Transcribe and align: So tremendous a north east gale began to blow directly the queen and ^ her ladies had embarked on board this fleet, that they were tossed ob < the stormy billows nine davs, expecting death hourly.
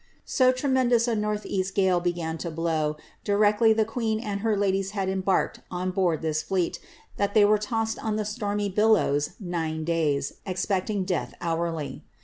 So 0.25 0.51
tremendous 0.51 1.07
a 1.07 1.15
north 1.15 1.45
east 1.45 1.75
gale 1.75 1.99
began 1.99 2.39
to 2.39 2.49
blow 2.49 2.97
directly 3.23 3.71
the 3.71 3.85
queen 3.85 4.19
and 4.19 4.39
^ 4.39 4.41
her 4.43 4.57
ladies 4.57 4.91
had 4.97 5.09
embarked 5.09 5.59
on 5.69 5.91
board 5.91 6.23
this 6.23 6.41
fleet, 6.41 6.79
that 7.17 7.35
they 7.35 7.45
were 7.45 7.59
tossed 7.59 8.03
ob 8.03 8.17
< 8.17 8.17
the 8.17 8.25
stormy 8.25 8.67
billows 8.67 9.33
nine 9.39 9.85
davs, 9.85 10.31
expecting 10.43 11.03
death 11.05 11.35
hourly. 11.39 12.03